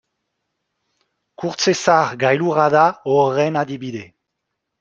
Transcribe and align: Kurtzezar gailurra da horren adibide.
Kurtzezar 1.43 2.17
gailurra 2.25 2.67
da 2.77 2.87
horren 3.13 3.55
adibide. 3.63 4.05